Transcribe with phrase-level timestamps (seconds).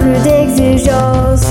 [0.00, 1.46] plus d'exigences.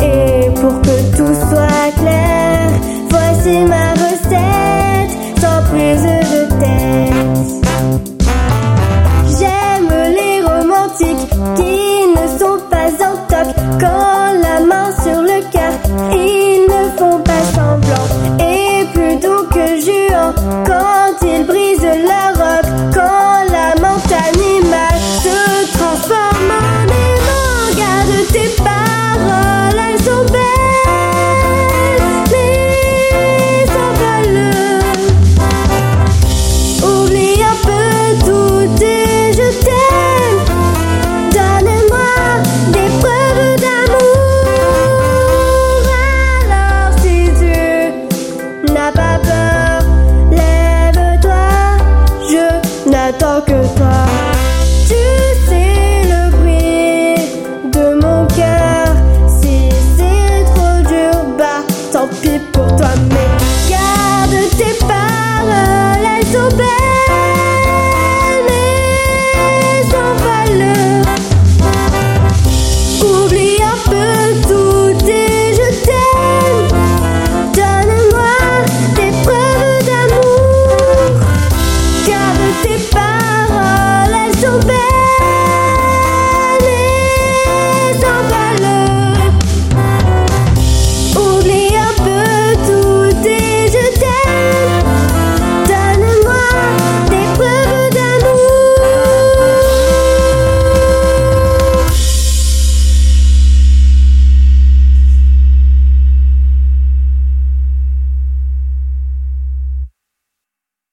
[0.00, 2.70] Et pour que tout soit clair,
[3.10, 3.87] voici ma